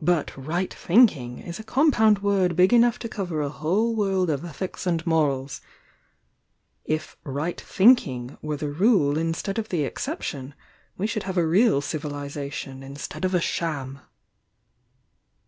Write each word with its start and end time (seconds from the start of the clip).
"But 0.00 0.36
'right 0.36 0.74
think 0.74 1.16
ing' 1.16 1.38
is 1.38 1.60
a 1.60 1.62
compound 1.62 2.18
word 2.18 2.56
big 2.56 2.74
enough 2.74 2.98
to 2.98 3.08
cover 3.08 3.40
a 3.40 3.48
whole 3.48 3.94
world 3.94 4.28
of 4.28 4.44
ethics 4.44 4.88
and 4.88 5.06
morals. 5.06 5.60
If 6.84 7.16
'right 7.22 7.60
thinking' 7.60 8.38
were 8.42 8.56
the 8.56 8.70
rule 8.72 9.16
instead 9.16 9.60
of 9.60 9.68
the 9.68 9.84
exception, 9.84 10.54
we 10.98 11.06
should 11.06 11.22
have 11.22 11.36
a 11.38 11.46
real 11.46 11.80
Civilisation 11.80 12.82
instead 12.82 13.24
of 13.24 13.36
a 13.36 13.40
Sham!" 13.40 14.00